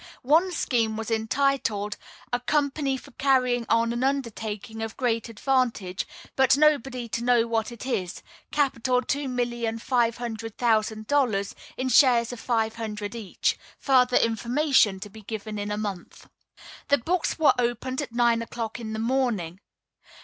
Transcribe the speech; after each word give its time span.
One 0.23 0.51
scheme 0.51 0.97
was 0.97 1.11
entitled: 1.11 1.95
"A 2.33 2.39
company 2.39 2.97
for 2.97 3.11
carrying 3.11 3.67
on 3.69 3.93
an 3.93 4.03
undertaking 4.03 4.81
of 4.81 4.97
great 4.97 5.29
advantage, 5.29 6.07
but 6.35 6.57
nobody 6.57 7.07
to 7.09 7.23
know 7.23 7.45
what 7.45 7.71
it 7.71 7.85
is 7.85 8.23
capital 8.49 9.03
two 9.03 9.27
million 9.29 9.77
five 9.77 10.17
hundred 10.17 10.57
thousand 10.57 11.05
dollars, 11.05 11.53
in 11.77 11.87
shares 11.87 12.33
of 12.33 12.39
five 12.39 12.77
hundred 12.77 13.13
each. 13.13 13.59
Further 13.77 14.17
information 14.17 14.99
to 15.01 15.09
be 15.11 15.21
given 15.21 15.59
in 15.59 15.69
a 15.69 15.77
month." 15.77 16.27
The 16.87 16.97
books 16.97 17.37
were 17.37 17.53
opened 17.59 18.01
at 18.01 18.11
nine 18.11 18.41
o'clock 18.41 18.79
in 18.79 18.93
the 18.93 18.97
morning. 18.99 19.59